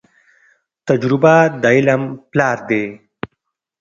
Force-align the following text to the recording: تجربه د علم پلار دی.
تجربه 0.87 1.35
د 1.61 1.63
علم 1.75 2.01
پلار 2.31 2.57
دی. 2.69 2.83